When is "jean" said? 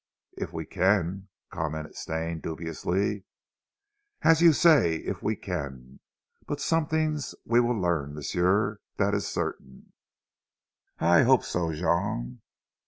11.71-12.41